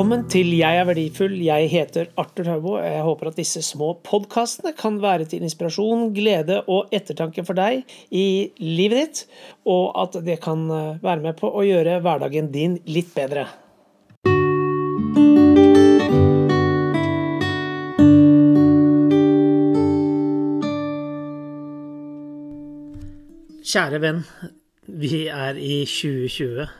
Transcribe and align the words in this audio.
Velkommen 0.00 0.22
til 0.32 0.54
Jeg 0.56 0.78
er 0.80 0.86
verdifull. 0.88 1.34
Jeg 1.44 1.66
heter 1.68 2.06
Arthur 2.16 2.46
Haubo. 2.48 2.70
Jeg 2.80 3.02
håper 3.04 3.28
at 3.28 3.36
disse 3.36 3.60
små 3.60 3.90
podkastene 4.00 4.72
kan 4.72 4.96
være 5.02 5.26
til 5.28 5.44
inspirasjon, 5.44 6.06
glede 6.16 6.62
og 6.72 6.88
ettertanke 6.96 7.44
for 7.44 7.52
deg 7.52 7.82
i 8.08 8.48
livet 8.64 8.96
ditt, 8.96 9.20
og 9.68 9.92
at 10.00 10.16
det 10.24 10.38
kan 10.40 10.64
eh, 10.72 11.04
være 11.04 11.20
med 11.26 11.36
på 11.36 11.52
å 11.52 11.66
gjøre 11.68 12.00
hverdagen 12.00 12.48
din 12.48 12.80
litt 12.88 13.12
bedre. 13.12 13.44
Kjære 23.68 24.06
venn, 24.08 24.24
vi 24.88 25.26
er 25.28 25.60
i 25.60 25.82
2020. 25.84 26.79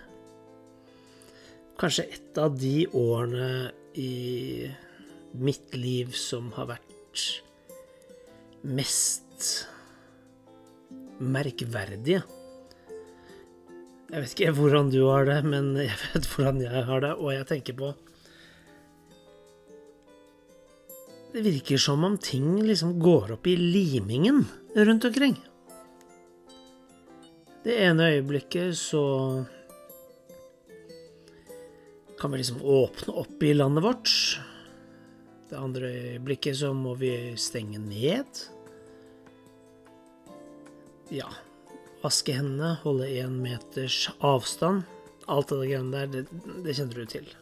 Kanskje 1.80 2.04
et 2.12 2.38
av 2.40 2.56
de 2.60 2.84
årene 2.92 3.70
i 3.96 4.68
mitt 5.40 5.72
liv 5.78 6.12
som 6.18 6.50
har 6.58 6.68
vært 6.74 7.22
mest 8.68 9.46
merkverdige. 11.20 12.20
Jeg 14.10 14.24
vet 14.24 14.32
ikke 14.34 14.54
hvordan 14.58 14.90
du 14.92 15.00
har 15.06 15.24
det, 15.28 15.38
men 15.46 15.72
jeg 15.78 15.96
vet 16.02 16.28
hvordan 16.34 16.60
jeg 16.64 16.84
har 16.88 17.04
det, 17.04 17.12
og 17.16 17.32
jeg 17.32 17.48
tenker 17.48 17.76
på 17.80 17.92
Det 21.30 21.44
virker 21.46 21.78
som 21.78 22.02
om 22.02 22.16
ting 22.18 22.56
liksom 22.66 22.96
går 22.98 23.36
opp 23.36 23.44
i 23.46 23.54
limingen 23.54 24.42
rundt 24.74 25.04
omkring. 25.06 25.36
Det 27.62 27.76
ene 27.86 28.08
øyeblikket 28.16 28.74
så 28.74 29.04
kan 32.20 32.30
vi 32.30 32.38
liksom 32.38 32.62
åpne 32.62 33.14
opp 33.14 33.42
i 33.42 33.54
landet 33.54 33.84
vårt. 33.84 34.40
Det 35.50 35.58
andre 35.58 35.88
øyeblikket 35.88 36.56
så 36.60 36.72
må 36.76 36.94
vi 37.00 37.12
stenge 37.40 37.80
ned. 37.82 38.42
Ja, 41.10 41.30
vaske 42.04 42.36
hendene, 42.36 42.76
holde 42.84 43.08
én 43.08 43.40
meters 43.42 44.04
avstand. 44.20 44.84
Alt 45.30 45.50
det 45.50 45.70
greiene 45.70 45.94
der, 45.94 46.12
det, 46.12 46.42
det 46.66 46.76
kjenner 46.76 47.00
du 47.00 47.08
til. 47.10 47.32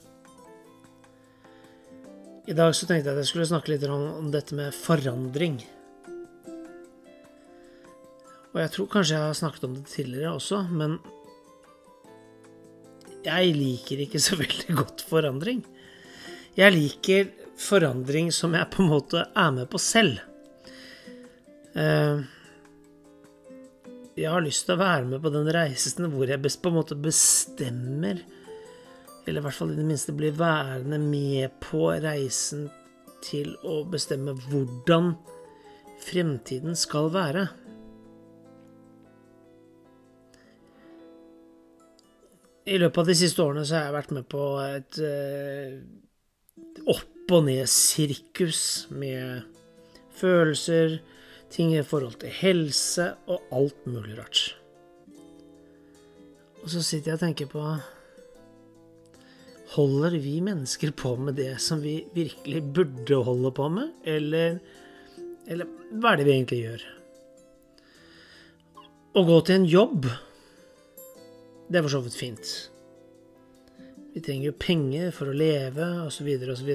I 2.49 2.57
dag 2.57 2.73
så 2.73 2.87
tenkte 2.89 3.11
jeg 3.11 3.19
at 3.19 3.21
jeg 3.21 3.29
skulle 3.29 3.51
snakke 3.51 3.75
litt 3.75 3.85
om, 3.93 4.31
dette 4.33 4.57
med 4.57 4.73
forandring. 4.73 5.59
Og 8.55 8.63
jeg 8.63 8.73
tror 8.73 8.89
kanskje 8.95 9.19
jeg 9.19 9.27
har 9.27 9.37
snakket 9.37 9.67
om 9.69 9.75
det 9.77 9.89
tidligere 9.91 10.33
også, 10.39 10.63
men 10.73 10.97
jeg 13.29 13.53
liker 13.57 14.05
ikke 14.05 14.23
så 14.23 14.39
veldig 14.43 14.79
godt 14.81 15.05
forandring. 15.09 15.63
Jeg 16.59 16.75
liker 16.75 17.31
forandring 17.59 18.33
som 18.35 18.55
jeg 18.57 18.71
på 18.73 18.83
en 18.83 18.91
måte 18.91 19.23
er 19.29 19.55
med 19.55 19.69
på 19.71 19.79
selv. 19.83 20.19
Jeg 24.19 24.33
har 24.33 24.43
lyst 24.43 24.67
til 24.67 24.75
å 24.75 24.81
være 24.81 25.07
med 25.07 25.23
på 25.23 25.31
den 25.31 25.47
reisen 25.55 26.09
hvor 26.11 26.27
jeg 26.27 26.43
på 26.43 26.73
en 26.73 26.79
måte 26.81 26.99
bestemmer, 26.99 28.19
eller 29.27 29.39
i 29.39 29.45
hvert 29.45 29.55
fall 29.55 29.71
i 29.75 29.79
det 29.79 29.87
minste 29.87 30.15
blir 30.17 30.35
værende 30.35 30.99
med 30.99 31.55
på 31.63 31.93
reisen 32.03 32.67
til 33.23 33.53
å 33.67 33.83
bestemme 33.91 34.35
hvordan 34.49 35.13
fremtiden 36.03 36.75
skal 36.79 37.11
være. 37.15 37.47
I 42.69 42.77
løpet 42.77 43.01
av 43.01 43.09
de 43.09 43.17
siste 43.17 43.41
årene 43.41 43.65
så 43.65 43.79
har 43.79 43.87
jeg 43.87 43.97
vært 43.97 44.11
med 44.17 44.27
på 44.29 44.43
et 44.61 44.99
uh, 45.01 45.79
opp 46.93 47.33
og 47.33 47.45
ned-sirkus 47.47 48.63
med 48.93 49.47
følelser, 50.19 50.99
ting 51.53 51.73
i 51.77 51.85
forhold 51.85 52.19
til 52.21 52.33
helse 52.43 53.07
og 53.29 53.55
alt 53.57 53.87
mulig 53.89 54.19
rart. 54.19 54.43
Og 56.61 56.69
så 56.73 56.83
sitter 56.85 57.13
jeg 57.13 57.19
og 57.19 57.25
tenker 57.25 57.49
på 57.53 57.65
Holder 59.69 60.15
vi 60.21 60.39
mennesker 60.41 60.95
på 60.97 61.15
med 61.21 61.37
det 61.37 61.55
som 61.61 61.81
vi 61.85 61.99
virkelig 62.15 62.63
burde 62.77 63.19
holde 63.25 63.53
på 63.57 63.67
med, 63.73 63.91
eller, 64.09 64.57
eller 65.45 65.69
hva 65.93 66.15
er 66.15 66.21
det 66.21 66.29
vi 66.29 66.35
egentlig 66.37 66.61
gjør? 66.63 66.87
Å 69.13 69.25
gå 69.29 69.37
til 69.45 69.59
en 69.59 69.69
jobb 69.69 70.09
det 71.69 71.79
er 71.79 71.85
for 71.85 71.93
så 71.93 72.01
vidt 72.05 72.17
fint. 72.17 72.51
Vi 74.15 74.23
trenger 74.25 74.49
jo 74.49 74.59
penger 74.59 75.11
for 75.15 75.31
å 75.31 75.37
leve, 75.37 75.87
osv., 76.09 76.29
osv. 76.49 76.71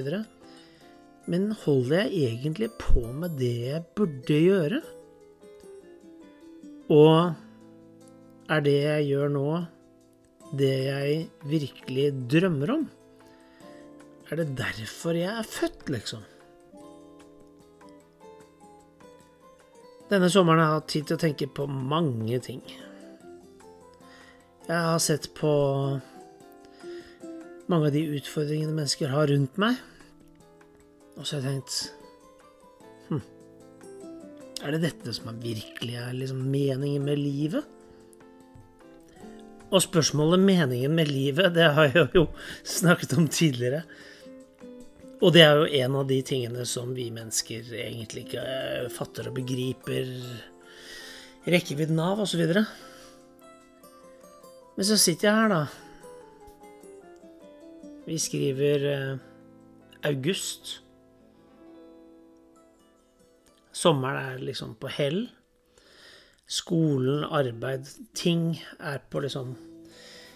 Men 1.30 1.48
holder 1.64 2.04
jeg 2.04 2.28
egentlig 2.30 2.70
på 2.78 3.02
med 3.16 3.38
det 3.40 3.54
jeg 3.68 3.86
burde 3.98 4.38
gjøre? 4.38 4.82
Og 6.94 8.52
er 8.52 8.64
det 8.64 8.76
jeg 8.76 9.08
gjør 9.10 9.32
nå, 9.34 9.48
det 10.54 10.74
jeg 10.86 11.18
virkelig 11.48 12.06
drømmer 12.30 12.74
om? 12.76 12.86
Er 14.30 14.40
det 14.40 14.54
derfor 14.56 15.16
jeg 15.16 15.32
er 15.32 15.48
født, 15.48 15.88
liksom? 15.92 16.22
Denne 20.10 20.28
sommeren 20.30 20.60
har 20.60 20.68
jeg 20.68 20.80
hatt 20.80 20.90
tid 20.92 21.06
til 21.08 21.16
å 21.16 21.22
tenke 21.24 21.48
på 21.50 21.66
mange 21.66 22.38
ting. 22.44 22.60
Jeg 24.64 24.80
har 24.80 25.00
sett 25.02 25.26
på 25.36 25.50
mange 27.68 27.88
av 27.90 27.92
de 27.92 28.00
utfordringene 28.16 28.72
mennesker 28.72 29.10
har 29.12 29.28
rundt 29.28 29.58
meg, 29.60 29.76
og 31.18 31.26
så 31.26 31.36
har 31.36 31.44
jeg 31.44 31.58
tenkt 31.58 33.10
hm, 33.10 33.20
Er 34.64 34.72
det 34.72 34.80
dette 34.86 35.12
som 35.12 35.28
er 35.28 35.42
virkelig 35.42 35.98
er 36.00 36.16
liksom 36.16 36.40
meningen 36.48 37.04
med 37.04 37.20
livet? 37.20 37.68
Og 39.68 39.82
spørsmålet 39.84 40.40
'meningen 40.40 40.96
med 40.96 41.12
livet', 41.12 41.52
det 41.52 41.68
har 41.76 41.90
jeg 41.92 42.08
jo 42.14 42.26
snakket 42.64 43.18
om 43.18 43.28
tidligere. 43.28 43.82
Og 45.20 45.32
det 45.32 45.42
er 45.42 45.60
jo 45.60 45.84
en 45.84 45.96
av 45.96 46.08
de 46.08 46.22
tingene 46.22 46.64
som 46.64 46.94
vi 46.94 47.10
mennesker 47.10 47.68
egentlig 47.68 48.24
ikke 48.26 48.88
fatter 48.96 49.28
og 49.28 49.34
begriper 49.34 50.08
rekkevidden 51.44 52.00
av, 52.00 52.20
osv. 52.20 52.64
Men 54.74 54.86
så 54.88 54.96
sitter 54.98 55.28
jeg 55.28 55.38
her, 55.38 55.52
da. 55.52 55.64
Vi 58.04 58.16
skriver 58.20 58.88
eh, 58.90 59.22
august. 60.10 60.80
Sommeren 63.74 64.34
er 64.34 64.42
liksom 64.42 64.74
på 64.80 64.90
hell. 64.96 65.28
Skolen, 66.50 67.22
arbeid, 67.24 67.88
ting 68.14 68.50
er 68.76 69.00
på 69.10 69.22
liksom 69.24 69.54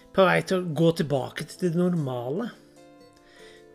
På 0.09 0.23
vei 0.25 0.39
til 0.41 0.63
å 0.63 0.73
gå 0.73 0.87
tilbake 0.97 1.45
til 1.45 1.69
det 1.69 1.77
normale. 1.77 2.47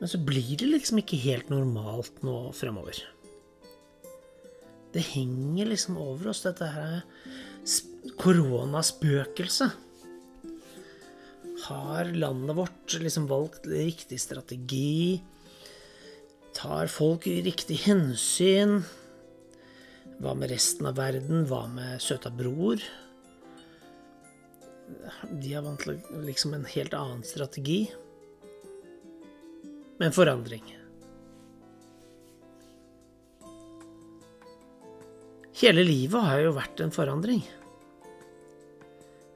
Men 0.00 0.10
så 0.10 0.18
blir 0.18 0.56
det 0.58 0.66
liksom 0.66 0.98
ikke 1.00 1.20
helt 1.28 1.52
normalt 1.52 2.24
nå 2.26 2.50
fremover. 2.56 2.98
Det 4.94 5.04
henger 5.12 5.70
liksom 5.70 5.96
over 6.00 6.32
oss, 6.32 6.42
dette 6.42 6.66
her 6.74 7.04
koronaspøkelset. 8.20 9.83
Har 11.64 12.04
landet 12.04 12.56
vårt 12.56 12.96
liksom 13.00 13.26
valgt 13.26 13.66
riktig 13.66 14.20
strategi? 14.20 15.22
Tar 16.52 16.86
folk 16.86 17.26
riktig 17.26 17.78
hensyn? 17.86 18.82
Hva 20.20 20.34
med 20.36 20.52
resten 20.52 20.90
av 20.90 20.98
verden? 21.00 21.46
Hva 21.48 21.62
med 21.72 22.02
søta 22.04 22.28
bror? 22.28 22.84
De 25.32 25.54
har 25.56 25.64
til 25.80 25.98
liksom 26.28 26.52
en 26.52 26.68
helt 26.68 26.94
annen 27.00 27.24
strategi. 27.24 27.80
Men 29.96 30.12
forandring. 30.12 30.68
Hele 35.64 35.84
livet 35.86 36.28
har 36.28 36.44
jo 36.44 36.56
vært 36.60 36.84
en 36.84 36.92
forandring. 36.92 37.40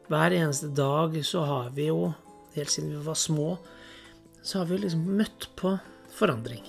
Hver 0.09 0.33
eneste 0.33 0.71
dag 0.73 1.17
så 1.25 1.43
har 1.45 1.71
vi 1.77 1.91
jo, 1.91 2.13
helt 2.55 2.71
siden 2.73 2.95
vi 2.95 3.05
var 3.05 3.17
små, 3.19 3.59
så 4.43 4.63
har 4.63 4.71
vi 4.71 4.79
liksom 4.81 5.03
møtt 5.19 5.51
på 5.57 5.75
forandring. 6.17 6.65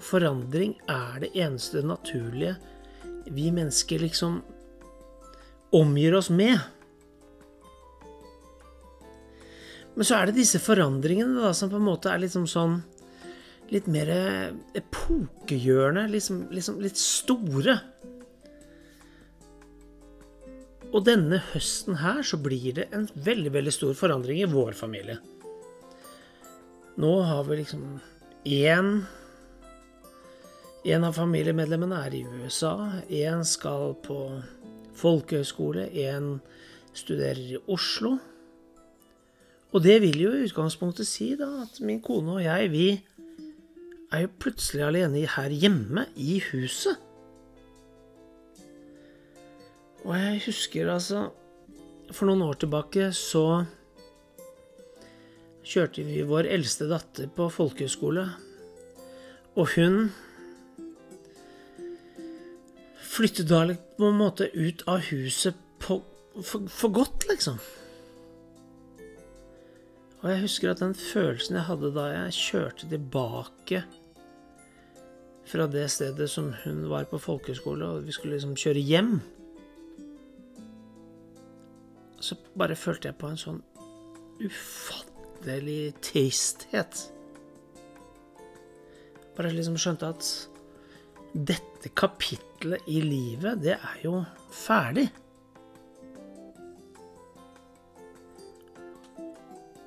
Forandring 0.00 0.72
er 0.88 1.18
det 1.20 1.34
eneste 1.36 1.82
naturlige 1.84 2.56
vi 3.28 3.50
mennesker 3.52 4.00
liksom 4.00 4.40
omgir 5.76 6.16
oss 6.16 6.30
med. 6.30 6.56
Men 9.94 10.08
så 10.08 10.16
er 10.16 10.30
det 10.30 10.38
disse 10.40 10.60
forandringene 10.62 11.44
da, 11.44 11.52
som 11.52 11.68
på 11.68 11.76
en 11.78 11.88
måte 11.88 12.12
er 12.12 12.24
liksom 12.24 12.48
sånn 12.50 12.80
Litt 13.72 13.86
mer 13.88 14.10
epokegjørende, 14.76 16.02
liksom, 16.12 16.42
liksom 16.52 16.82
litt 16.84 16.98
store. 17.00 17.78
Og 20.94 21.02
denne 21.08 21.40
høsten 21.50 21.98
her 21.98 22.22
så 22.22 22.38
blir 22.38 22.76
det 22.76 22.86
en 22.94 23.08
veldig, 23.14 23.50
veldig 23.56 23.72
stor 23.74 23.96
forandring 23.98 24.38
i 24.44 24.50
vår 24.50 24.76
familie. 24.78 25.18
Nå 27.02 27.12
har 27.26 27.42
vi 27.48 27.62
liksom 27.62 28.00
én 28.44 28.96
En 30.84 31.00
av 31.00 31.14
familiemedlemmene 31.16 31.96
er 32.04 32.12
i 32.12 32.26
USA, 32.28 33.00
én 33.08 33.40
skal 33.48 33.94
på 34.04 34.18
folkehøyskole, 34.92 35.86
én 35.88 36.42
studerer 36.92 37.40
i 37.40 37.60
Oslo. 37.72 38.18
Og 39.72 39.80
det 39.80 39.96
vil 40.04 40.20
jo 40.20 40.34
i 40.36 40.44
utgangspunktet 40.44 41.08
si 41.08 41.30
da 41.40 41.48
at 41.62 41.80
min 41.80 42.02
kone 42.04 42.36
og 42.36 42.44
jeg, 42.44 42.68
vi 42.68 42.88
er 44.12 44.26
jo 44.26 44.34
plutselig 44.44 44.84
alene 44.84 45.24
her 45.24 45.56
hjemme 45.56 46.04
i 46.20 46.36
huset. 46.52 47.00
Og 50.04 50.12
jeg 50.18 50.42
husker 50.46 50.90
altså 50.92 51.30
For 52.12 52.28
noen 52.28 52.44
år 52.44 52.60
tilbake 52.60 53.08
så 53.16 53.64
kjørte 55.64 56.04
vi 56.04 56.20
vår 56.28 56.50
eldste 56.52 56.84
datter 56.90 57.30
på 57.32 57.46
folkehøyskole. 57.48 58.26
Og 59.56 59.70
hun 59.78 60.10
flyttet 63.00 63.48
da 63.48 63.62
på 63.96 64.10
en 64.10 64.18
måte 64.20 64.50
ut 64.52 64.84
av 64.90 65.06
huset 65.08 65.56
på, 65.80 66.02
for, 66.42 66.68
for, 66.68 66.92
godt, 66.92 67.24
liksom. 67.30 67.56
Og 70.20 70.30
jeg 70.34 70.42
husker 70.44 70.72
at 70.74 70.84
den 70.84 70.92
følelsen 70.98 71.56
jeg 71.56 71.68
hadde 71.70 71.94
da 71.96 72.08
jeg 72.12 72.38
kjørte 72.42 72.90
tilbake 72.92 73.84
fra 75.48 75.68
det 75.70 75.86
stedet 75.92 76.28
som 76.32 76.52
hun 76.64 76.84
var 76.92 77.08
på 77.08 77.20
folkehøyskole, 77.20 77.88
og 77.88 78.04
vi 78.04 78.12
skulle 78.16 78.36
liksom 78.36 78.56
kjøre 78.58 78.84
hjem 78.84 79.16
Så 82.24 82.38
bare 82.56 82.76
følte 82.78 83.10
jeg 83.10 83.18
på 83.20 83.28
en 83.28 83.40
sånn 83.40 83.60
ufattelig 84.40 85.92
tristhet. 86.04 87.02
Bare 89.36 89.52
liksom 89.52 89.76
skjønte 89.80 90.08
at 90.14 90.30
dette 91.34 91.90
kapitlet 91.98 92.88
i 92.88 93.02
livet, 93.04 93.60
det 93.60 93.76
er 93.76 94.00
jo 94.06 94.22
ferdig. 94.54 95.08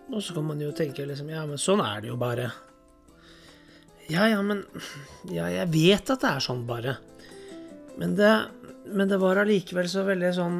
Og 0.07 0.21
så 0.23 0.35
kan 0.35 0.45
man 0.47 0.61
jo 0.61 0.71
tenke 0.75 1.05
liksom 1.07 1.29
Ja, 1.33 1.43
men 1.49 1.59
sånn 1.59 1.81
er 1.83 2.03
det 2.03 2.11
jo 2.11 2.17
bare. 2.19 2.51
Ja, 4.07 4.27
ja, 4.29 4.41
men 4.45 4.63
Ja, 5.27 5.49
jeg 5.51 5.71
vet 5.73 6.13
at 6.13 6.21
det 6.21 6.35
er 6.35 6.43
sånn 6.43 6.67
bare. 6.69 6.99
Men 7.97 8.13
det, 8.19 8.33
men 8.93 9.09
det 9.09 9.17
var 9.19 9.41
allikevel 9.41 9.89
så 9.89 10.05
veldig 10.07 10.35
sånn 10.37 10.59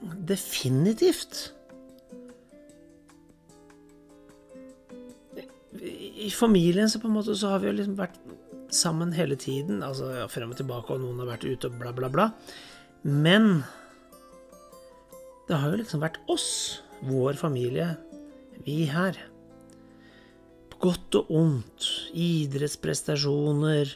Definitivt. 0.00 1.52
I 6.18 6.30
familien 6.34 6.90
så 6.90 7.00
på 7.00 7.08
en 7.08 7.16
måte 7.16 7.36
så 7.38 7.54
har 7.54 7.62
vi 7.62 7.70
jo 7.70 7.76
liksom 7.78 7.98
vært 7.98 8.18
sammen 8.74 9.14
hele 9.16 9.36
tiden. 9.38 9.82
Altså 9.82 10.10
frem 10.32 10.52
og 10.52 10.58
tilbake, 10.58 10.94
og 10.94 11.02
noen 11.02 11.22
har 11.22 11.32
vært 11.34 11.46
ute 11.48 11.70
og 11.70 11.78
bla, 11.80 11.92
bla, 11.96 12.10
bla. 12.12 12.28
Men 13.02 13.62
det 15.48 15.56
har 15.56 15.72
jo 15.72 15.80
liksom 15.80 16.02
vært 16.02 16.20
oss, 16.28 16.48
vår 17.08 17.38
familie, 17.40 17.92
vi 18.66 18.82
her. 18.90 19.16
På 20.72 20.90
godt 20.90 21.20
og 21.20 21.30
ondt. 21.32 21.86
Idrettsprestasjoner, 22.12 23.94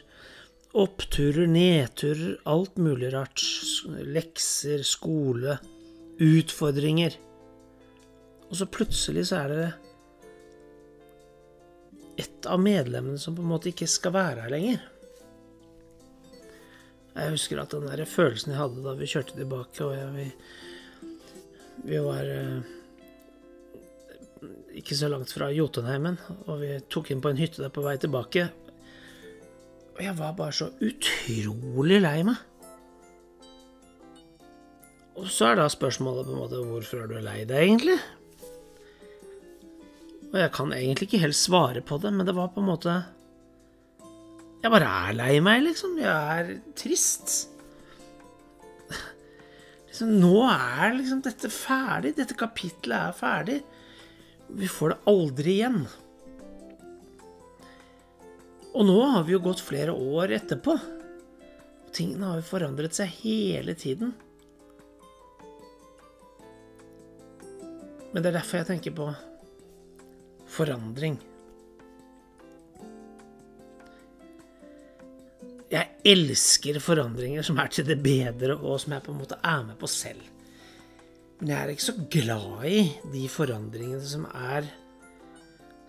oppturer, 0.73 1.45
nedturer, 1.51 2.39
alt 2.49 2.79
mulig 2.81 3.11
rart. 3.13 3.43
Lekser, 4.07 4.81
skole, 4.87 5.59
utfordringer. 6.21 7.15
Og 8.49 8.57
så 8.59 8.67
plutselig 8.69 9.27
så 9.29 9.41
er 9.41 9.53
det 9.53 9.71
et 12.21 12.45
av 12.45 12.61
medlemmene 12.61 13.17
som 13.17 13.35
på 13.35 13.41
en 13.41 13.49
måte 13.49 13.71
ikke 13.71 13.89
skal 13.89 14.13
være 14.13 14.45
her 14.45 14.53
lenger. 14.53 14.83
Jeg 17.13 17.33
husker 17.33 17.61
at 17.61 17.73
den 17.73 17.89
der 17.89 18.05
følelsen 18.09 18.53
jeg 18.53 18.61
hadde 18.61 18.85
da 18.85 18.93
vi 18.97 19.09
kjørte 19.09 19.37
tilbake, 19.37 19.85
og 19.85 19.93
jeg, 19.93 20.07
vi, 20.15 20.27
vi 21.91 21.99
var 22.01 22.29
eh, 22.29 22.71
ikke 24.81 24.97
så 24.97 25.09
langt 25.13 25.33
fra 25.33 25.51
Jotunheimen, 25.53 26.17
og 26.47 26.61
vi 26.63 26.71
tok 26.89 27.11
inn 27.13 27.21
på 27.21 27.33
en 27.33 27.41
hytte 27.41 27.61
der 27.61 27.73
på 27.73 27.85
vei 27.85 27.95
tilbake. 28.01 28.47
Og 29.93 30.01
jeg 30.01 30.17
var 30.17 30.33
bare 30.37 30.57
så 30.57 30.71
utrolig 30.81 32.01
lei 32.01 32.19
meg. 32.25 32.41
Og 35.23 35.31
så 35.31 35.53
er 35.53 35.61
da 35.61 35.69
spørsmålet 35.71 36.27
på 36.27 36.33
en 36.33 36.41
måte 36.41 36.61
hvorfor 36.67 37.05
er 37.05 37.07
du 37.07 37.15
lei 37.23 37.39
deg, 37.47 37.61
egentlig? 37.63 37.95
Og 40.33 40.39
jeg 40.41 40.51
kan 40.55 40.73
egentlig 40.75 41.07
ikke 41.07 41.21
helt 41.21 41.37
svare 41.37 41.83
på 41.85 41.99
det, 42.03 42.11
men 42.11 42.27
det 42.27 42.35
var 42.35 42.51
på 42.51 42.59
en 42.59 42.67
måte 42.67 42.95
Jeg 44.63 44.71
bare 44.73 44.89
er 45.07 45.15
lei 45.15 45.33
meg, 45.43 45.61
liksom. 45.63 45.95
Jeg 46.01 46.11
er 46.11 46.51
trist. 46.79 47.33
Liksom, 49.93 50.13
nå 50.23 50.37
er 50.49 50.95
liksom 50.97 51.19
dette 51.23 51.51
ferdig. 51.53 52.15
Dette 52.17 52.35
kapitlet 52.39 52.95
er 52.97 53.17
ferdig. 53.17 53.59
Vi 54.49 54.69
får 54.71 54.95
det 54.95 55.11
aldri 55.11 55.55
igjen. 55.59 55.83
Og 58.73 58.87
nå 58.87 58.97
har 59.13 59.27
vi 59.27 59.35
jo 59.35 59.43
gått 59.43 59.61
flere 59.61 59.93
år 59.93 60.33
etterpå. 60.39 60.79
Tingene 61.93 62.31
har 62.31 62.39
jo 62.39 62.47
forandret 62.47 62.97
seg 62.97 63.11
hele 63.21 63.75
tiden. 63.77 64.15
Men 68.13 68.21
det 68.21 68.29
er 68.29 68.37
derfor 68.37 68.61
jeg 68.61 68.69
tenker 68.69 68.93
på 68.95 69.07
forandring. 70.53 71.15
Jeg 75.73 75.89
elsker 76.05 76.77
forandringer 76.83 77.45
som 77.45 77.57
er 77.57 77.71
til 77.73 77.87
det 77.87 77.97
bedre, 78.03 78.53
og 78.59 78.77
som 78.83 78.93
jeg 78.93 79.05
på 79.05 79.15
en 79.15 79.21
måte 79.23 79.39
er 79.41 79.65
med 79.65 79.79
på 79.81 79.89
selv. 79.89 80.21
Men 81.39 81.49
jeg 81.49 81.57
er 81.59 81.73
ikke 81.73 81.87
så 81.89 81.97
glad 82.13 82.67
i 82.69 82.83
de 83.15 83.23
forandringene 83.31 84.05
som 84.05 84.27
er 84.29 84.69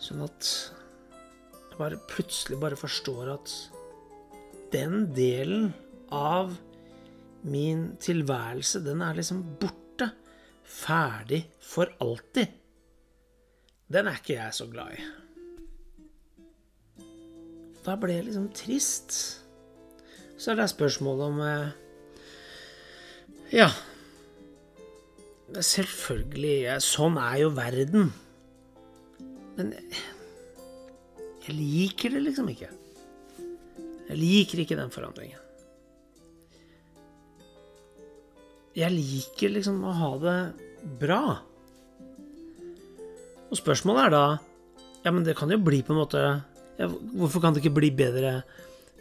sånn 0.00 0.24
at 0.24 0.48
jeg 1.68 1.76
bare 1.76 2.00
plutselig 2.08 2.58
bare 2.62 2.78
forstår 2.78 3.34
at 3.34 3.52
den 4.72 5.10
delen 5.14 5.72
av 6.14 6.56
min 7.44 7.90
tilværelse, 8.00 8.80
den 8.86 9.04
er 9.04 9.20
liksom 9.20 9.44
borte. 9.60 9.83
Ferdig 10.64 11.44
for 11.62 11.92
alltid. 12.02 12.48
Den 13.92 14.08
er 14.08 14.18
ikke 14.18 14.38
jeg 14.38 14.56
så 14.56 14.66
glad 14.70 14.96
i. 14.96 15.04
Da 17.84 17.96
ble 18.00 18.16
jeg 18.16 18.28
liksom 18.30 18.48
trist. 18.56 19.12
Så 20.40 20.52
er 20.52 20.62
det 20.62 20.70
spørsmålet 20.72 21.26
om 21.28 21.40
eh, 21.44 21.68
Ja. 23.60 23.68
Selvfølgelig. 25.54 26.80
Sånn 26.82 27.20
er 27.20 27.36
jo 27.44 27.52
verden. 27.54 28.08
Men 29.54 29.70
jeg 31.44 31.54
liker 31.54 32.16
det 32.16 32.24
liksom 32.24 32.48
ikke. 32.50 32.72
Jeg 34.08 34.18
liker 34.18 34.64
ikke 34.64 34.78
den 34.80 34.92
forandringen. 34.92 35.43
Jeg 38.74 38.90
liker 38.90 39.52
liksom 39.54 39.82
å 39.86 39.94
ha 39.94 40.10
det 40.22 40.38
bra. 40.98 41.22
Og 43.50 43.58
spørsmålet 43.60 44.08
er 44.08 44.14
da 44.14 44.24
Ja, 45.04 45.12
men 45.12 45.22
det 45.26 45.36
kan 45.38 45.52
jo 45.52 45.60
bli 45.60 45.82
på 45.84 45.92
en 45.92 46.00
måte 46.00 46.22
ja, 46.24 46.88
Hvorfor 46.88 47.42
kan 47.44 47.54
det 47.54 47.62
ikke 47.62 47.76
bli 47.76 47.92
bedre 47.94 48.40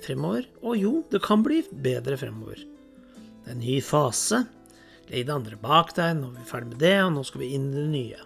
fremover? 0.04 0.46
Å 0.62 0.76
jo, 0.78 0.98
det 1.10 1.24
kan 1.24 1.42
bli 1.46 1.62
bedre 1.72 2.20
fremover. 2.20 2.60
Det 2.60 3.50
er 3.50 3.56
en 3.56 3.64
ny 3.64 3.80
fase. 3.82 4.44
Legg 5.10 5.26
det 5.28 5.34
andre 5.34 5.58
bak 5.60 5.96
deg, 5.98 6.14
nå 6.20 6.30
er 6.30 6.38
vi 6.42 6.50
ferdig 6.52 6.74
med 6.74 6.82
det, 6.84 6.96
og 7.06 7.12
nå 7.16 7.24
skal 7.28 7.42
vi 7.42 7.50
inn 7.56 7.70
i 7.72 7.80
det 7.80 7.88
nye. 7.92 8.22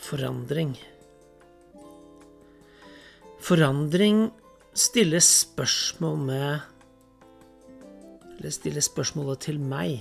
Forandring. 0.00 0.72
Forandring 3.44 4.28
stiller 4.78 5.22
spørsmål 5.24 6.20
med 6.30 6.79
Eller 8.40 8.54
stille 8.56 8.80
spørsmålet 8.80 9.42
til 9.44 9.58
meg. 9.60 9.98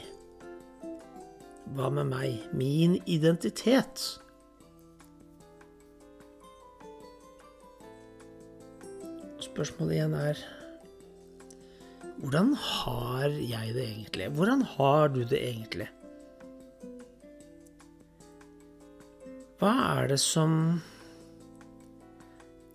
Hva 1.75 1.89
med 1.91 2.07
meg? 2.07 2.45
Min 2.55 2.95
identitet? 3.03 3.99
Spørsmålet 9.43 9.97
igjen 9.97 10.15
er 10.15 10.39
Hvordan 12.19 12.53
har 12.55 13.35
jeg 13.35 13.75
det 13.75 13.83
egentlig? 13.83 14.29
Hvordan 14.35 14.63
har 14.77 15.11
du 15.11 15.19
det 15.23 15.39
egentlig? 15.39 15.89
Hva 19.59 19.73
er 19.99 20.07
det 20.13 20.19
som 20.23 20.55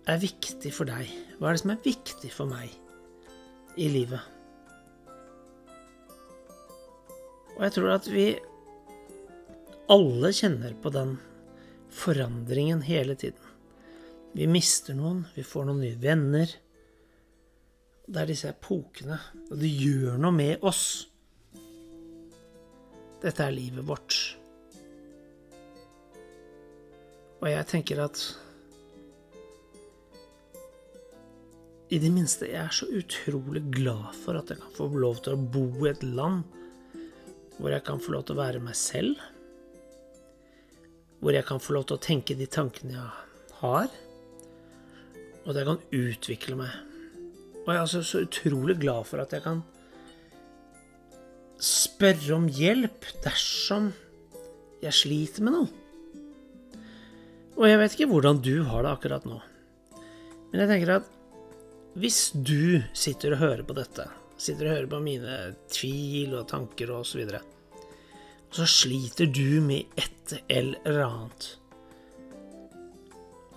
er 0.05 0.21
viktig 0.21 0.73
for 0.73 0.85
deg? 0.85 1.09
Hva 1.39 1.49
er 1.49 1.57
det 1.57 1.65
som 1.65 1.73
er 1.73 1.83
viktig 1.89 2.33
for 2.33 2.49
meg 2.53 2.69
i 3.81 3.89
livet? 3.89 4.34
Og 7.55 7.63
jeg 7.63 7.75
tror 7.77 7.93
at 7.95 8.09
vi 8.11 8.27
alle 9.91 10.31
kjenner 10.35 10.75
på 10.81 10.91
den 10.91 11.15
forandringen 11.95 12.81
hele 12.83 13.15
tiden. 13.15 13.41
Vi 14.35 14.47
mister 14.51 14.97
noen, 14.97 15.23
vi 15.35 15.45
får 15.47 15.67
noen 15.69 15.83
nye 15.85 15.99
venner. 15.99 16.49
Det 18.05 18.21
er 18.21 18.29
disse 18.29 18.51
epokene, 18.51 19.17
og 19.47 19.59
det 19.61 19.71
gjør 19.71 20.17
noe 20.19 20.35
med 20.35 20.65
oss. 20.67 21.05
Dette 23.23 23.45
er 23.45 23.55
livet 23.55 23.87
vårt. 23.87 24.17
Og 27.39 27.47
jeg 27.49 27.69
tenker 27.69 28.03
at 28.03 28.25
I 31.93 31.99
det 32.01 32.09
minste, 32.09 32.47
jeg 32.49 32.59
er 32.59 32.73
så 32.73 32.87
utrolig 32.89 33.61
glad 33.71 34.15
for 34.17 34.35
at 34.39 34.49
jeg 34.49 34.57
kan 34.57 34.71
få 34.73 34.87
lov 34.97 35.19
til 35.23 35.35
å 35.35 35.49
bo 35.53 35.67
i 35.85 35.91
et 35.91 36.01
land 36.03 36.43
hvor 37.57 37.71
jeg 37.71 37.83
kan 37.87 38.01
få 38.03 38.15
lov 38.15 38.25
til 38.25 38.35
å 38.35 38.41
være 38.41 38.63
meg 38.63 38.75
selv. 38.77 39.19
Hvor 41.21 41.35
jeg 41.35 41.47
kan 41.47 41.61
få 41.63 41.77
lov 41.77 41.87
til 41.87 41.97
å 41.97 42.03
tenke 42.03 42.35
de 42.37 42.47
tankene 42.51 42.97
jeg 42.97 43.53
har. 43.61 43.93
Og 45.45 45.53
at 45.53 45.61
jeg 45.61 45.69
kan 45.69 45.85
utvikle 46.01 46.59
meg. 46.59 46.75
Og 47.63 47.71
jeg 47.71 47.77
er 47.77 47.85
altså 47.85 48.03
så 48.05 48.25
utrolig 48.25 48.77
glad 48.81 49.07
for 49.09 49.23
at 49.23 49.33
jeg 49.33 49.45
kan 49.45 49.63
spørre 51.61 52.35
om 52.35 52.49
hjelp 52.51 53.07
dersom 53.23 53.93
jeg 54.83 54.93
sliter 54.93 55.45
med 55.45 55.55
noe. 55.55 55.71
Og 57.55 57.69
jeg 57.69 57.79
vet 57.79 57.95
ikke 57.95 58.11
hvordan 58.11 58.41
du 58.43 58.55
har 58.67 58.83
det 58.83 58.91
akkurat 58.91 59.27
nå. 59.27 59.39
Men 60.51 60.61
jeg 60.61 60.71
tenker 60.73 60.97
at 60.97 61.11
hvis 61.95 62.33
du 62.35 62.83
sitter 62.91 63.33
og 63.33 63.41
hører 63.41 63.63
på 63.63 63.77
dette, 63.77 64.09
sitter 64.37 64.67
og 64.67 64.75
hører 64.75 64.89
på 64.91 65.01
mine 65.03 65.35
tvil 65.71 66.35
og 66.39 66.47
tanker 66.51 66.91
og 66.95 67.05
så 67.07 67.21
videre, 67.21 67.41
og 68.49 68.57
så 68.59 68.67
sliter 68.69 69.29
du 69.31 69.61
med 69.63 69.95
et 69.99 70.35
eller 70.49 71.01
annet 71.05 71.47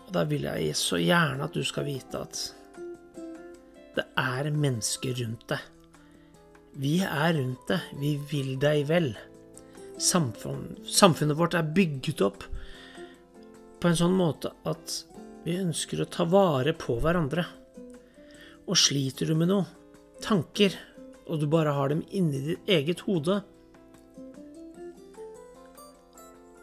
Og 0.07 0.13
da 0.17 0.25
vil 0.29 0.47
jeg 0.49 0.77
så 0.77 0.99
gjerne 1.01 1.47
at 1.47 1.55
du 1.57 1.65
skal 1.65 1.87
vite 1.87 2.21
at 2.21 2.41
det 3.99 4.05
er 4.21 4.51
mennesker 4.55 5.17
rundt 5.19 5.49
deg. 5.51 5.63
Vi 6.79 6.99
er 7.03 7.33
rundt 7.35 7.65
deg. 7.67 7.87
Vi 7.99 8.13
vil 8.31 8.53
deg 8.63 8.85
vel. 8.87 9.09
Samfunn, 9.99 10.77
samfunnet 10.87 11.39
vårt 11.39 11.57
er 11.59 11.67
bygget 11.75 12.23
opp 12.23 12.45
på 13.79 13.91
en 13.91 13.99
sånn 13.99 14.15
måte 14.15 14.53
at 14.71 14.95
vi 15.43 15.57
ønsker 15.59 16.03
å 16.03 16.11
ta 16.13 16.27
vare 16.31 16.75
på 16.79 16.99
hverandre. 17.03 17.45
Og 18.69 18.79
sliter 18.79 19.31
du 19.31 19.35
med 19.39 19.51
noe, 19.51 19.67
tanker, 20.25 20.75
og 21.29 21.41
du 21.41 21.47
bare 21.51 21.75
har 21.77 21.93
dem 21.93 22.03
inni 22.15 22.41
ditt 22.45 22.71
eget 22.71 23.05
hode, 23.07 23.41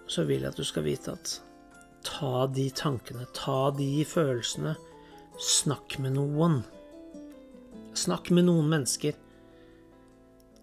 så 0.07 0.23
vil 0.27 0.45
jeg 0.45 0.53
at 0.53 0.59
du 0.59 0.65
skal 0.67 0.85
vite 0.85 1.13
at 1.15 1.35
ta 2.05 2.45
de 2.53 2.69
tankene, 2.73 3.25
ta 3.35 3.71
de 3.75 4.05
følelsene, 4.07 4.75
snakk 5.41 5.97
med 6.03 6.15
noen. 6.15 6.61
Snakk 7.95 8.29
med 8.35 8.47
noen 8.47 8.69
mennesker. 8.71 9.15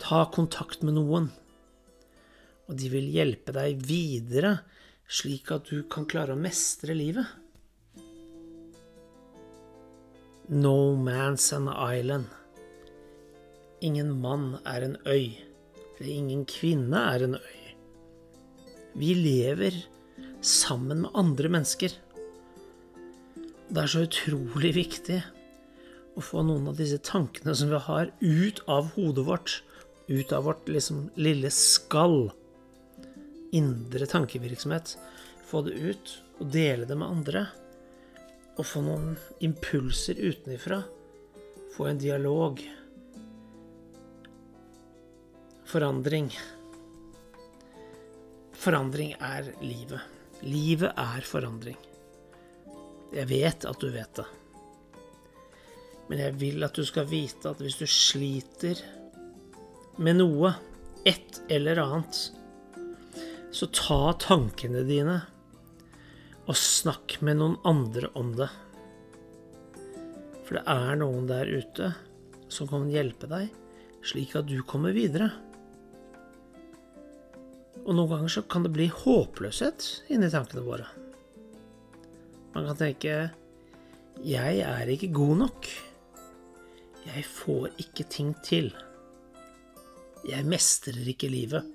Ta 0.03 0.25
kontakt 0.33 0.85
med 0.87 0.97
noen. 0.97 1.31
Og 2.71 2.79
de 2.79 2.91
vil 2.93 3.11
hjelpe 3.13 3.55
deg 3.57 3.83
videre, 3.85 4.61
slik 5.11 5.51
at 5.53 5.69
du 5.69 5.83
kan 5.91 6.07
klare 6.09 6.37
å 6.37 6.41
mestre 6.41 6.95
livet. 6.97 7.27
No 10.49 10.95
man's 10.97 11.53
an 11.57 11.69
island. 11.69 12.42
Ingen 13.83 14.13
mann 14.23 14.61
er 14.63 14.85
en 14.87 14.97
øy. 15.07 15.33
Eller 15.99 16.11
ingen 16.13 16.45
kvinne 16.47 17.01
er 17.13 17.25
en 17.27 17.35
øy. 17.35 17.63
Vi 18.95 19.15
lever 19.19 19.75
sammen 20.43 21.03
med 21.03 21.11
andre 21.19 21.49
mennesker. 21.51 21.95
Det 23.73 23.83
er 23.83 23.91
så 23.91 24.05
utrolig 24.07 24.75
viktig 24.77 25.19
å 26.15 26.23
få 26.23 26.43
noen 26.47 26.69
av 26.71 26.77
disse 26.79 27.01
tankene 27.03 27.55
som 27.57 27.71
vi 27.73 27.81
har, 27.87 28.13
ut 28.21 28.61
av 28.71 28.93
hodet 28.95 29.25
vårt. 29.27 29.55
Ut 30.07 30.33
av 30.37 30.45
vårt 30.47 30.69
liksom 30.69 31.07
lille 31.17 31.51
skall. 31.51 32.29
Indre 33.57 34.07
tankevirksomhet. 34.07 34.95
Få 35.49 35.65
det 35.67 35.75
ut 35.75 36.15
og 36.39 36.53
dele 36.55 36.87
det 36.87 36.99
med 37.01 37.09
andre. 37.09 37.47
Og 38.61 38.69
få 38.69 38.85
noen 38.85 39.17
impulser 39.43 40.21
utenifra. 40.21 40.83
Få 41.75 41.89
en 41.89 41.99
dialog. 42.03 42.63
Forandring. 45.73 46.27
Forandring 48.53 49.15
er 49.17 49.47
livet. 49.65 50.03
Livet 50.45 50.91
er 51.01 51.25
forandring. 51.25 51.79
Jeg 53.15 53.29
vet 53.31 53.65
at 53.65 53.79
du 53.81 53.87
vet 53.95 54.19
det. 54.19 54.27
Men 56.11 56.21
jeg 56.21 56.35
vil 56.43 56.67
at 56.67 56.77
du 56.77 56.85
skal 56.85 57.07
vite 57.09 57.49
at 57.49 57.63
hvis 57.65 57.79
du 57.81 57.87
sliter 57.89 58.83
med 59.97 60.19
noe, 60.19 60.51
et 61.09 61.41
eller 61.49 61.81
annet, 61.81 62.21
så 63.49 63.69
ta 63.73 64.13
tankene 64.21 64.83
dine 64.85 65.15
og 66.43 66.59
snakk 66.59 67.17
med 67.25 67.41
noen 67.41 67.57
andre 67.65 68.11
om 68.21 68.35
det. 68.37 68.51
For 70.45 70.59
det 70.59 70.67
er 70.69 71.01
noen 71.01 71.25
der 71.33 71.49
ute 71.49 71.95
som 72.53 72.69
kan 72.69 72.93
hjelpe 72.93 73.31
deg, 73.33 73.49
slik 74.05 74.37
at 74.37 74.53
du 74.53 74.59
kommer 74.69 74.93
videre. 74.93 75.31
Og 77.83 77.97
noen 77.97 78.11
ganger 78.13 78.31
så 78.31 78.43
kan 78.47 78.63
det 78.63 78.71
bli 78.75 78.87
håpløshet 78.95 79.87
inni 80.15 80.31
tankene 80.31 80.63
våre. 80.63 80.87
Man 82.55 82.67
kan 82.69 82.77
tenke 82.77 83.31
'Jeg 84.23 84.61
er 84.61 84.87
ikke 84.87 85.13
god 85.13 85.37
nok'. 85.37 85.69
'Jeg 87.07 87.25
får 87.25 87.69
ikke 87.79 88.05
ting 88.05 88.35
til'. 88.45 88.75
'Jeg 90.29 90.47
mestrer 90.47 91.09
ikke 91.09 91.29
livet'. 91.29 91.67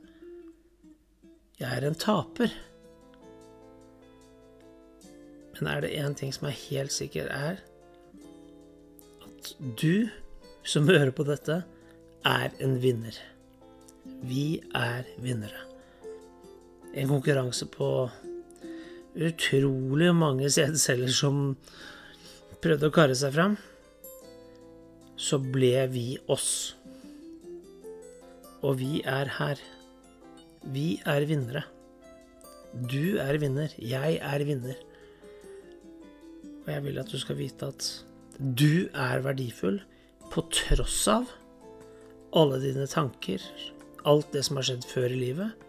'Jeg 1.60 1.78
er 1.78 1.88
en 1.88 1.96
taper'. 1.96 2.54
Men 5.60 5.68
er 5.68 5.82
det 5.82 5.98
én 5.98 6.14
ting 6.14 6.34
som 6.34 6.48
er 6.48 6.52
helt 6.70 6.92
sikker, 6.92 7.26
er 7.26 7.58
at 9.26 9.56
du 9.82 10.10
som 10.64 10.88
hører 10.88 11.12
på 11.12 11.24
dette, 11.24 11.64
er 12.26 12.50
en 12.60 12.82
vinner. 12.82 13.16
Vi 14.24 14.62
er 14.76 15.04
vinnere 15.18 15.77
en 16.94 17.10
konkurranse 17.10 17.68
på 17.72 17.90
utrolig 19.18 20.10
mange 20.16 20.50
CD-celler 20.54 21.12
som 21.14 21.56
prøvde 22.62 22.90
å 22.90 22.94
karre 22.94 23.16
seg 23.18 23.34
fram, 23.36 23.56
så 25.18 25.40
ble 25.42 25.74
vi 25.94 26.08
oss. 26.30 26.76
Og 28.66 28.78
vi 28.82 29.02
er 29.06 29.32
her. 29.38 29.62
Vi 30.74 30.98
er 31.08 31.26
vinnere. 31.30 31.64
Du 32.74 33.18
er 33.22 33.38
vinner. 33.42 33.74
Jeg 33.80 34.20
er 34.22 34.46
vinner. 34.46 34.78
Og 36.66 36.72
jeg 36.74 36.84
vil 36.86 37.00
at 37.02 37.14
du 37.14 37.18
skal 37.22 37.40
vite 37.40 37.70
at 37.72 37.88
du 38.38 38.90
er 38.94 39.24
verdifull 39.26 39.80
på 40.34 40.44
tross 40.54 41.00
av 41.10 41.30
alle 42.38 42.60
dine 42.62 42.86
tanker, 42.92 43.42
alt 44.06 44.30
det 44.36 44.44
som 44.46 44.60
har 44.60 44.68
skjedd 44.68 44.86
før 44.86 45.14
i 45.16 45.22
livet 45.22 45.67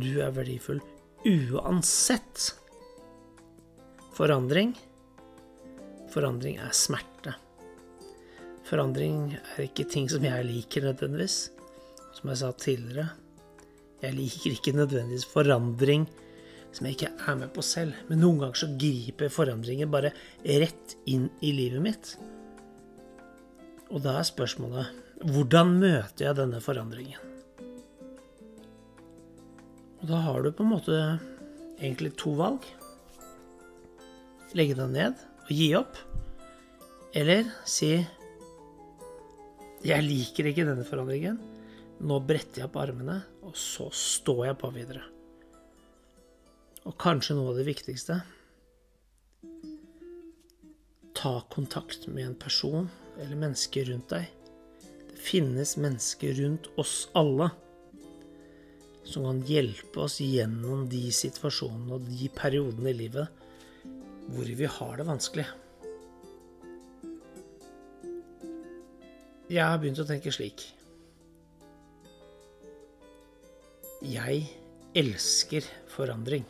du 0.00 0.20
er 0.22 0.34
verdifull 0.34 0.82
uansett. 1.24 2.50
Forandring 4.14 4.74
Forandring 6.14 6.60
er 6.62 6.70
smerte. 6.76 7.32
Forandring 8.68 9.32
er 9.34 9.64
ikke 9.64 9.86
ting 9.90 10.06
som 10.10 10.22
jeg 10.24 10.46
liker 10.46 10.86
nødvendigvis. 10.86 11.48
Som 12.14 12.30
jeg 12.30 12.38
sa 12.38 12.52
tidligere, 12.54 13.08
jeg 14.04 14.14
liker 14.14 14.54
ikke 14.54 14.76
nødvendigvis 14.76 15.26
forandring 15.26 16.06
som 16.74 16.86
jeg 16.86 16.96
ikke 16.96 17.10
er 17.26 17.36
med 17.40 17.50
på 17.54 17.64
selv. 17.66 17.98
Men 18.08 18.22
noen 18.22 18.44
ganger 18.44 18.62
så 18.62 18.70
griper 18.78 19.32
forandringen 19.32 19.90
bare 19.90 20.14
rett 20.44 20.96
inn 21.10 21.28
i 21.42 21.50
livet 21.56 21.82
mitt. 21.82 22.14
Og 23.90 24.02
da 24.04 24.18
er 24.18 24.30
spørsmålet 24.30 25.02
hvordan 25.24 25.78
møter 25.80 26.28
jeg 26.28 26.38
denne 26.38 26.60
forandringen? 26.62 27.33
Og 30.04 30.10
da 30.10 30.18
har 30.20 30.42
du 30.44 30.50
på 30.52 30.60
en 30.60 30.68
måte 30.68 30.96
egentlig 31.78 32.10
to 32.20 32.34
valg. 32.36 32.60
Legge 34.52 34.76
deg 34.76 34.90
ned 34.92 35.22
og 35.46 35.52
gi 35.56 35.68
opp. 35.78 35.96
Eller 37.16 37.48
si 37.64 38.04
'Jeg 39.80 40.04
liker 40.04 40.44
ikke 40.50 40.68
denne 40.68 40.84
forandringen'. 40.84 41.40
Nå 42.04 42.20
bretter 42.20 42.60
jeg 42.60 42.68
opp 42.68 42.76
armene, 42.76 43.24
og 43.40 43.56
så 43.56 43.88
står 43.88 44.44
jeg 44.44 44.58
på 44.58 44.72
videre. 44.74 45.02
Og 46.84 46.98
kanskje 46.98 47.36
noe 47.36 47.48
av 47.48 47.56
det 47.56 47.64
viktigste 47.64 48.22
Ta 51.14 51.40
kontakt 51.48 52.08
med 52.08 52.26
en 52.26 52.34
person 52.34 52.90
eller 53.16 53.36
mennesker 53.36 53.84
rundt 53.88 54.10
deg. 54.10 54.28
Det 55.08 55.16
finnes 55.16 55.78
mennesker 55.78 56.34
rundt 56.34 56.68
oss 56.76 57.08
alle 57.14 57.50
som 59.14 59.26
kan 59.28 59.42
hjelpe 59.46 60.04
oss 60.04 60.18
gjennom 60.22 60.88
de 60.90 61.06
situasjonene 61.14 61.96
og 61.96 62.06
de 62.08 62.30
periodene 62.34 62.90
i 62.90 62.98
livet 63.04 63.42
hvor 64.24 64.48
vi 64.48 64.66
har 64.78 64.96
det 64.98 65.06
vanskelig. 65.06 65.44
Jeg 69.52 69.60
har 69.60 69.78
begynt 69.78 70.00
å 70.00 70.06
tenke 70.08 70.32
slik. 70.32 70.64
Jeg 74.04 74.46
elsker 74.96 75.68
forandring. 75.92 76.46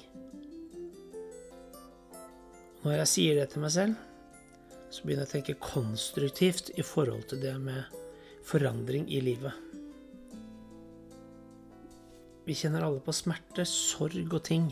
Når 2.85 2.99
jeg 3.01 3.11
sier 3.11 3.41
det 3.41 3.49
til 3.53 3.65
meg 3.65 3.75
selv, 3.75 3.99
så 4.95 5.03
begynner 5.03 5.27
jeg 5.27 5.33
å 5.33 5.35
tenke 5.35 5.61
konstruktivt 5.61 6.71
i 6.79 6.87
forhold 6.87 7.27
til 7.33 7.43
det 7.43 7.57
med 7.59 8.01
forandring 8.47 9.09
i 9.11 9.21
livet. 9.25 9.74
Vi 12.45 12.57
kjenner 12.57 12.85
alle 12.85 13.01
på 13.01 13.13
smerte, 13.17 13.65
sorg 13.69 14.35
og 14.37 14.43
ting. 14.45 14.69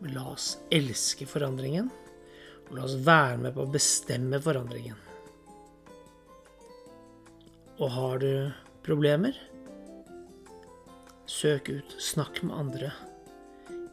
Men 0.00 0.16
la 0.16 0.26
oss 0.34 0.54
elske 0.72 1.28
forandringen, 1.28 1.88
og 2.68 2.74
la 2.76 2.84
oss 2.84 2.98
være 3.04 3.38
med 3.46 3.56
på 3.56 3.64
å 3.64 3.72
bestemme 3.72 4.40
forandringen. 4.42 4.98
Og 7.80 7.88
har 7.94 8.20
du 8.20 8.32
problemer, 8.84 9.36
søk 11.30 11.70
ut, 11.72 11.96
snakk 11.96 12.42
med 12.44 12.56
andre. 12.56 12.92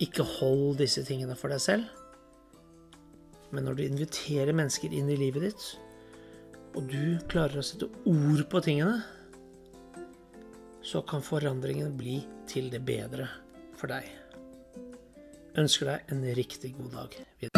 Ikke 0.04 0.26
hold 0.28 0.82
disse 0.82 1.06
tingene 1.08 1.38
for 1.40 1.54
deg 1.54 1.64
selv. 1.64 1.88
Men 3.56 3.64
når 3.64 3.78
du 3.78 3.84
inviterer 3.86 4.56
mennesker 4.56 4.92
inn 4.92 5.08
i 5.12 5.20
livet 5.20 5.48
ditt, 5.48 5.68
og 6.76 6.92
du 6.92 7.16
klarer 7.32 7.62
å 7.62 7.66
sette 7.66 7.88
ord 8.10 8.44
på 8.52 8.62
tingene, 8.66 9.00
så 10.88 11.02
kan 11.02 11.22
forandringen 11.22 11.98
bli 12.00 12.22
til 12.48 12.72
det 12.72 12.80
bedre 12.88 13.28
for 13.76 13.92
deg. 13.92 14.08
Ønsker 15.60 15.92
deg 15.92 16.14
en 16.16 16.28
riktig 16.38 16.78
god 16.80 16.94
dag. 16.96 17.57